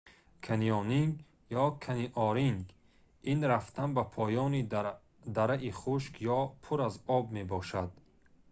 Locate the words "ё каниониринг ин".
1.55-3.39